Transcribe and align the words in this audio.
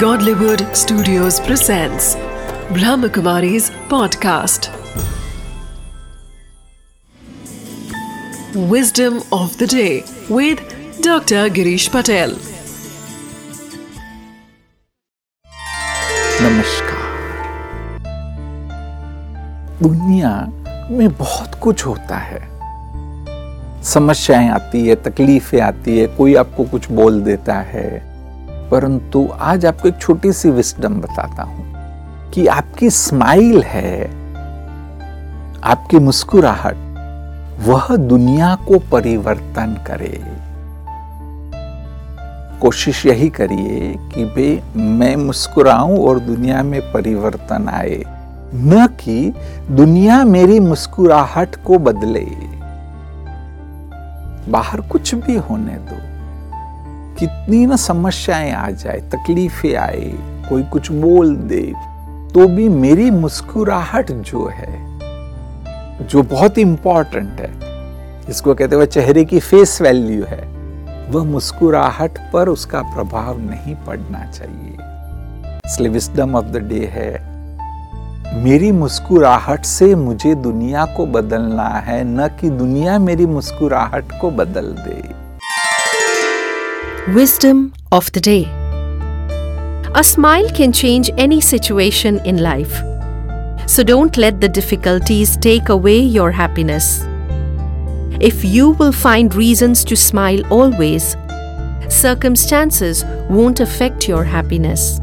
Godlywood 0.00 0.62
Studios 0.76 1.40
presents 1.40 2.16
Brahmakumari's 2.76 3.70
podcast. 3.88 4.66
Wisdom 8.72 9.22
of 9.32 9.56
the 9.56 9.66
day 9.66 10.04
with 10.28 10.58
Dr. 11.00 11.48
Girish 11.58 11.86
Patel. 11.90 12.34
नमस्कार 16.42 17.06
दुनिया 19.82 20.34
में 20.90 21.08
बहुत 21.12 21.54
कुछ 21.62 21.86
होता 21.86 22.18
है 22.24 22.42
समस्याएँ 23.84 24.48
आती 24.48 24.86
है 24.88 24.94
तकलीफें 24.94 25.60
आती 25.60 25.98
है 25.98 26.06
कोई 26.18 26.34
आपको 26.44 26.64
कुछ 26.64 26.90
बोल 26.90 27.22
देता 27.22 27.54
है 27.54 28.15
परंतु 28.70 29.28
आज 29.40 29.66
आपको 29.66 29.88
एक 29.88 29.98
छोटी 29.98 30.32
सी 30.32 30.50
विस्डम 30.50 30.94
बताता 30.94 31.42
हूँ 31.42 31.64
कि 32.30 32.46
आपकी 32.46 32.90
स्माइल 32.90 33.62
है, 33.62 34.04
आपकी 35.64 35.98
मुस्कुराहट, 35.98 36.76
वह 37.60 37.96
दुनिया 37.96 38.54
को 38.54 38.78
परिवर्तन 38.78 39.76
करे। 39.86 40.20
कोशिश 42.60 43.06
यही 43.06 43.28
करिए 43.28 43.94
कि 44.14 44.24
बे 44.24 44.62
मैं 44.76 45.16
मुस्कुराऊं 45.16 45.98
और 45.98 46.18
दुनिया 46.18 46.62
में 46.62 46.80
परिवर्तन 46.92 47.68
आए, 47.68 48.02
न 48.54 48.86
कि 48.86 49.32
दुनिया 49.70 50.24
मेरी 50.24 50.60
मुस्कुराहट 50.60 51.56
को 51.56 51.78
बदले। 51.78 52.26
बाहर 54.50 54.80
कुछ 54.80 55.14
भी 55.14 55.36
होने 55.36 55.72
दो। 55.72 56.15
कितनी 57.18 57.66
ना 57.66 57.76
समस्याएँ 57.76 58.52
आ 58.52 58.70
जाए, 58.70 59.00
तकलीफें 59.12 59.76
आए, 59.76 60.12
कोई 60.48 60.62
कुछ 60.62 60.90
बोल 60.92 61.36
दे 61.36 61.62
तो 62.34 62.46
भी 62.48 62.68
मेरी 62.68 63.10
मुस्कुराहट 63.10 64.10
जो 64.12 64.46
है, 64.48 64.74
जो 66.02 66.22
बहुत 66.22 66.58
इंपॉर्टेंट 66.58 67.40
है, 67.40 67.50
जिसको 68.26 68.54
कहते 68.54 68.76
हुए 68.76 68.86
चेहरे 68.86 69.24
की 69.24 69.40
फेस 69.40 69.80
वैल्यू 69.82 70.24
है, 70.24 70.42
वह 71.10 71.24
मुस्कुराहट 71.24 72.18
पर 72.32 72.48
उसका 72.48 72.82
प्रभाव 72.82 73.38
नहीं 73.40 73.74
पड़ना 73.74 74.24
चाहिए। 74.30 74.76
इसलिए 75.66 75.88
विस्डम 75.88 76.36
ऑफ़ 76.36 76.44
द 76.44 76.56
डे 76.56 76.84
है, 76.92 77.12
मेरी 78.44 78.72
मुस्कुराहट 78.72 79.64
से 79.64 79.94
मुझे 79.94 80.34
दुनिया 80.34 80.84
को 80.86 81.06
बदलना 81.06 81.68
है, 81.68 82.02
न 82.04 82.28
कि 82.40 82.50
दुनिया 82.50 82.98
मेरी 82.98 83.26
मुस्कुराहट 83.26 84.20
को 84.20 84.30
बदल 84.30 84.66
दे। 84.78 85.15
Wisdom 87.14 87.72
of 87.92 88.10
the 88.10 88.20
day 88.20 88.50
A 89.94 90.02
smile 90.02 90.50
can 90.50 90.72
change 90.72 91.08
any 91.16 91.40
situation 91.40 92.18
in 92.24 92.38
life. 92.38 92.82
So 93.68 93.84
don't 93.84 94.16
let 94.16 94.40
the 94.40 94.48
difficulties 94.48 95.36
take 95.36 95.68
away 95.68 96.00
your 96.00 96.32
happiness. 96.32 97.06
If 98.20 98.44
you 98.44 98.70
will 98.70 98.90
find 98.90 99.32
reasons 99.36 99.84
to 99.84 99.94
smile 99.94 100.44
always, 100.52 101.16
circumstances 101.88 103.04
won't 103.30 103.60
affect 103.60 104.08
your 104.08 104.24
happiness. 104.24 104.98